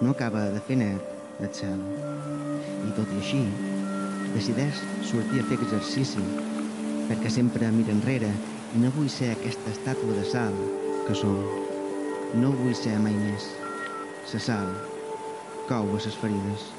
No 0.03 0.11
acaba 0.17 0.49
de 0.57 0.65
fer 0.67 0.81
net 0.83 1.39
el 1.39 1.55
cel. 1.55 1.87
I 2.83 2.99
tot 2.99 3.15
i 3.15 3.23
així, 3.23 3.47
decideix 4.35 4.83
sortir 5.07 5.45
a 5.45 5.49
fer 5.53 5.63
exercici, 5.63 6.27
perquè 7.09 7.31
sempre 7.33 7.71
mira 7.75 7.95
enrere 7.95 8.33
i 8.75 8.83
no 8.83 8.93
vull 8.97 9.11
ser 9.13 9.33
aquesta 9.33 9.73
estàtua 9.73 10.17
de 10.19 10.25
sal 10.33 10.57
que 11.07 11.17
som. 11.19 11.39
No 12.43 12.53
vull 12.63 12.75
ser 12.75 12.99
mai 13.03 13.15
més. 13.21 13.51
La 14.33 14.43
sal 14.43 14.75
cou 15.71 15.95
a 15.95 16.03
les 16.03 16.19
ferides. 16.23 16.76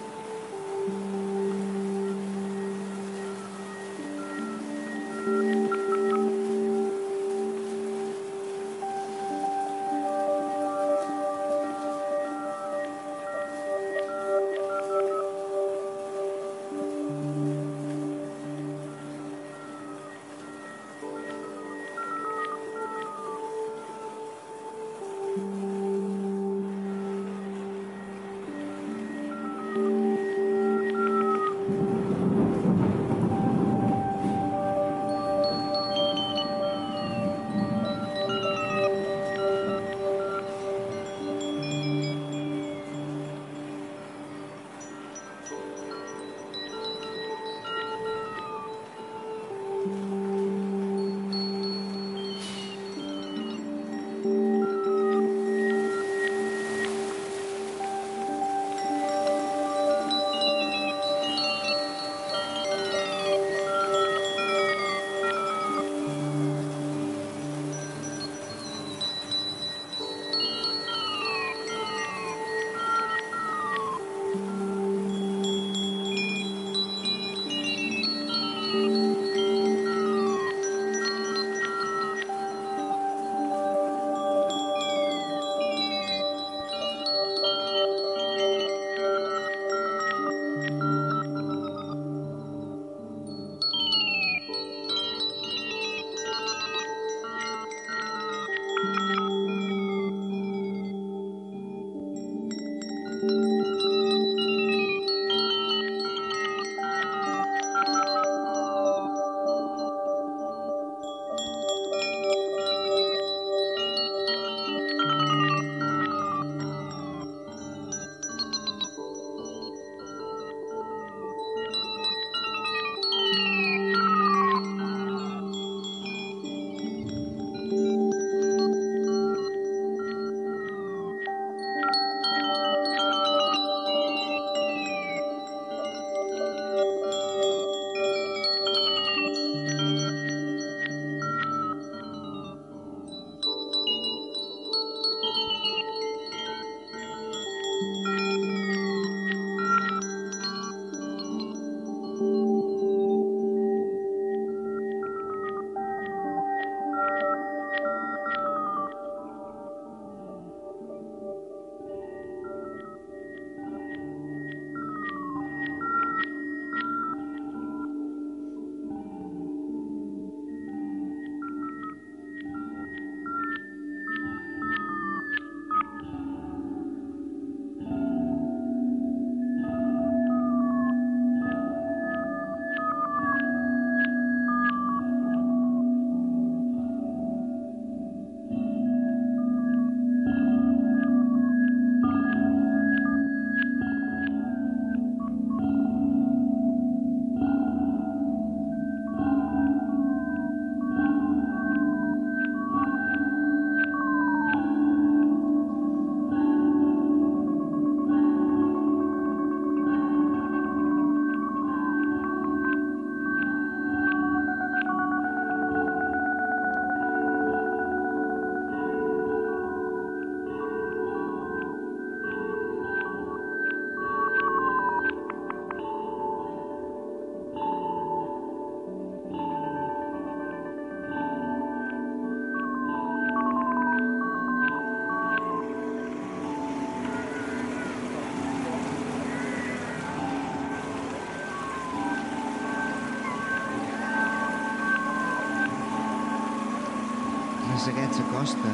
S'acosta 248.48 248.72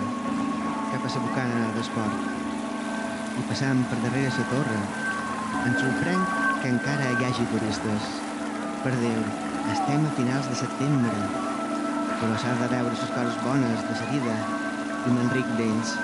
cap 0.91 1.05
a 1.07 1.09
la 1.09 1.21
bocana 1.23 1.61
d'esport 1.73 3.37
i 3.41 3.45
passant 3.49 3.79
per 3.89 3.97
darrere 4.03 4.29
la 4.35 4.43
torre 4.51 4.75
ens 5.69 5.79
sorprèn 5.81 6.25
que 6.61 6.73
encara 6.73 7.07
hi 7.09 7.25
hagi 7.25 7.45
turistes. 7.49 8.11
Per 8.83 8.91
Déu, 8.99 9.23
estem 9.73 10.05
a 10.05 10.13
finals 10.19 10.51
de 10.51 10.59
setembre. 10.61 11.15
però 12.19 12.37
s'ha 12.37 12.53
de 12.61 12.67
veure 12.75 12.93
les 12.93 13.13
coses 13.15 13.39
bones 13.45 13.81
de 13.89 13.95
seguida 14.01 14.35
i 15.07 15.13
m'enric 15.15 15.49
d'ells, 15.57 15.95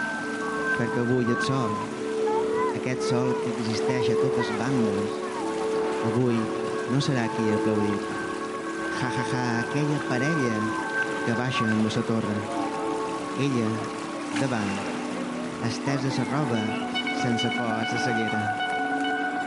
perquè 0.79 1.03
avui 1.05 1.29
el 1.35 1.41
sol, 1.45 1.75
aquest 2.75 3.05
sol 3.11 3.33
que 3.43 3.53
existeix 3.53 4.09
a 4.09 4.19
totes 4.23 4.49
bandes, 4.59 5.19
avui 6.09 6.39
no 6.91 6.99
serà 6.99 7.27
qui 7.35 7.51
aplaudit. 7.53 8.01
Ja, 8.99 9.11
ja, 9.17 9.27
ja, 9.33 9.43
aquella 9.59 10.05
parella 10.09 10.55
que 11.27 11.37
baixa 11.43 11.69
amb 11.69 11.85
la 11.85 12.09
torre. 12.09 12.58
Ella, 13.39 13.67
davant, 14.35 14.71
estesa 15.63 16.09
la 16.17 16.23
roba 16.25 16.59
sense 17.21 17.47
por 17.55 17.71
a 17.71 17.77
la 17.87 17.99
ceguera. 18.05 18.41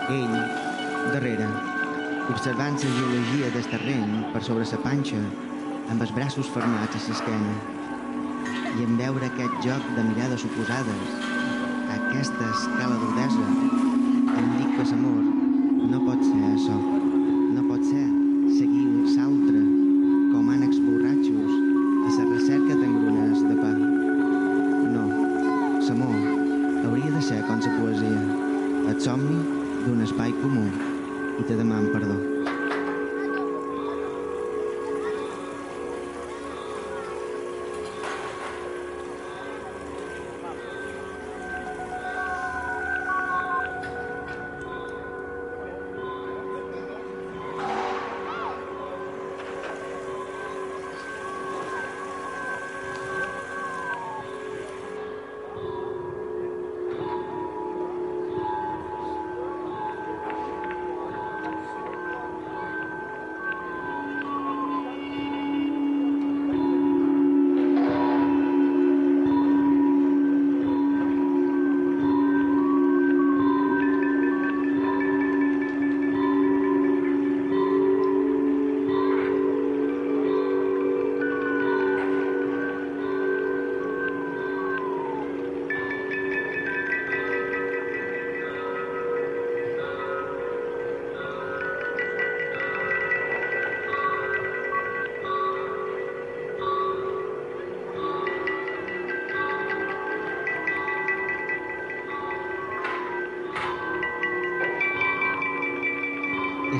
Ell, 0.08 0.32
darrere, 1.12 1.48
observant 2.30 2.78
la 2.80 2.94
geologia 2.96 3.50
del 3.52 3.68
terreny 3.68 4.14
per 4.32 4.42
sobre 4.46 4.64
la 4.64 4.78
panxa, 4.86 5.20
amb 5.92 6.00
els 6.00 6.14
braços 6.16 6.48
fermats 6.54 6.96
a 6.96 7.02
l'esquena. 7.04 7.52
I 8.80 8.86
en 8.86 8.96
veure 8.96 9.28
aquest 9.28 9.60
joc 9.66 9.84
de 9.98 10.06
mirades 10.08 10.46
oposades, 10.48 11.12
aquesta 11.98 12.48
escala 12.48 12.96
d'ordesa, 12.96 13.44
em 14.38 14.48
dic 14.56 14.72
que 14.78 14.88
l'amor 14.88 15.20
no 15.92 16.00
pot 16.08 16.24
ser 16.30 16.40
això. 16.54 16.80
No 17.52 17.68
pot 17.68 17.84
ser 17.92 18.08
seguir 18.56 18.88
un 18.88 19.04
i 31.38 31.44
te 31.44 31.56
deman 31.56 31.90
perdó. 31.92 32.31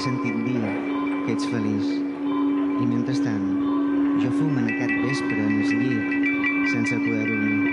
Sentit 0.03 0.35
dir 0.43 0.61
que 1.27 1.35
ets 1.37 1.45
feliç. 1.47 1.91
I 2.83 2.87
mentrestant, 2.89 3.45
jo 4.23 4.31
fumo 4.35 4.59
en 4.59 4.67
aquest 4.73 4.97
vespre 5.05 5.37
en 5.45 5.61
el 5.63 5.69
llit 5.79 6.67
sense 6.73 6.99
poder 7.05 7.29
dormir. 7.29 7.71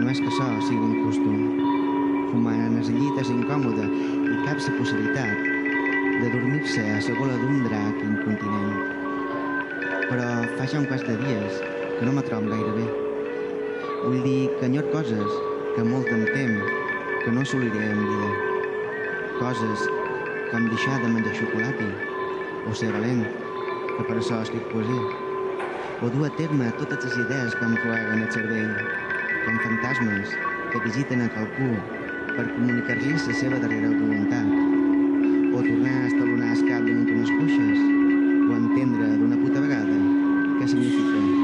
No 0.00 0.08
és 0.10 0.18
que 0.18 0.32
això 0.32 0.48
sigui 0.66 0.82
un 0.88 0.96
costum. 1.04 1.44
Fumar 2.32 2.56
en 2.64 2.80
el 2.80 2.90
llit 2.96 3.22
és 3.22 3.30
incòmode 3.36 3.86
i 3.86 4.40
cap 4.48 4.58
la 4.64 4.74
possibilitat 4.80 5.46
de 6.24 6.32
dormir-se 6.34 6.88
a 6.90 6.98
la 6.98 7.16
gola 7.20 7.38
d'un 7.44 7.62
drac 7.68 8.02
incontinent. 8.08 8.74
Però 10.10 10.28
fa 10.58 10.66
ja 10.66 10.82
un 10.82 10.90
quart 10.90 11.06
de 11.06 11.16
dies 11.22 11.62
que 11.98 12.04
no 12.06 12.18
me 12.18 12.26
trobo 12.26 12.50
gaire 12.50 12.74
bé. 12.80 12.90
Vull 14.02 14.22
dir 14.26 14.50
que 14.58 14.66
enyor 14.66 14.90
coses 14.90 15.40
que 15.76 15.86
molt 15.86 16.10
em 16.10 16.26
tem 16.34 16.58
que 17.22 17.30
no 17.30 17.46
assoliré 17.46 17.90
en 17.94 18.06
vida. 18.10 18.30
Coses 19.38 19.90
com 20.52 20.68
deixar 20.68 21.00
de 21.00 21.08
menjar 21.08 21.34
xocolata, 21.34 21.86
o 22.68 22.74
ser 22.76 22.90
valent, 22.92 23.22
que 23.96 24.04
per 24.04 24.18
això 24.20 24.42
escric 24.44 24.66
poesia, 24.68 25.06
o 26.04 26.10
dur 26.12 26.26
a 26.28 26.30
terme 26.36 26.68
totes 26.76 27.06
les 27.08 27.16
idees 27.24 27.56
que 27.56 27.64
em 27.64 27.76
cloeguen 27.80 28.20
el 28.26 28.30
cervell, 28.36 28.74
com 29.46 29.60
fantasmes 29.64 30.36
que 30.74 30.84
visiten 30.84 31.24
a 31.24 31.30
qualcú 31.32 31.72
per 32.36 32.50
comunicar-li 32.52 33.14
la 33.16 33.36
seva 33.40 33.60
darrera 33.64 33.94
voluntat, 33.96 34.52
o 35.56 35.64
tornar 35.64 35.98
a 36.02 36.08
estalonar 36.10 36.52
el 36.52 36.66
cap 36.68 36.84
damunt 36.84 37.14
unes 37.16 37.32
cuixes, 37.38 37.86
o 38.44 38.58
entendre 38.60 39.14
d'una 39.22 39.40
puta 39.40 39.64
vegada 39.64 40.02
què 40.58 40.68
significa 40.68 41.41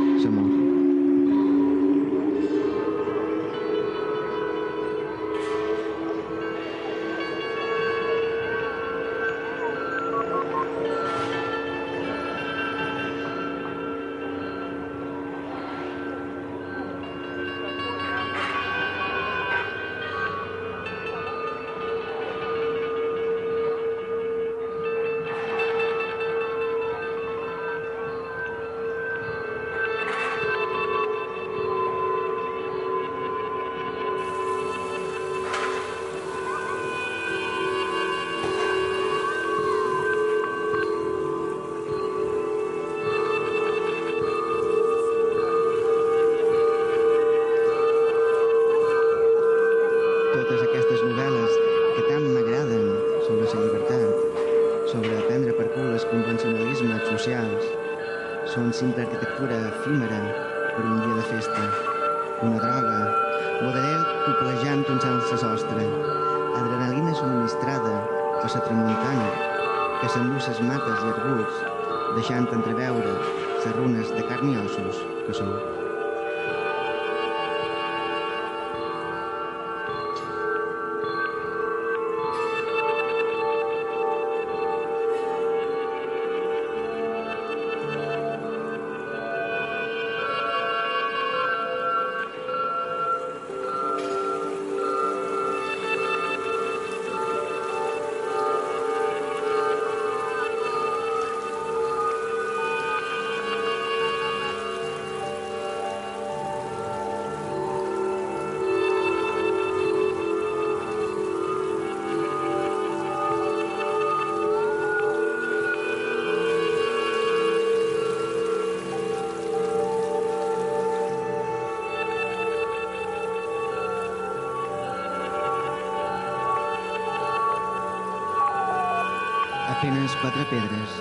pedres, 130.50 130.92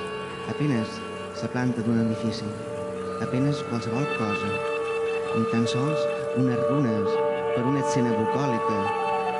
apenes 0.51 0.99
la 1.41 1.47
planta 1.53 1.83
d'un 1.85 2.01
edifici, 2.03 2.47
apenes 3.23 3.63
qualsevol 3.69 4.07
cosa, 4.17 4.51
ni 5.37 5.43
tan 5.53 5.67
sols 5.71 6.07
unes 6.41 6.63
runes 6.69 7.17
per 7.55 7.65
una 7.65 7.83
escena 7.85 8.15
bucòlica, 8.19 8.79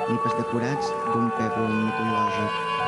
ni 0.08 0.20
pas 0.24 0.38
decorats 0.40 0.92
d'un 1.12 1.32
pèbol 1.40 1.74
mitològic. 1.82 2.87